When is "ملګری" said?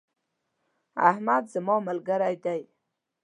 1.87-2.35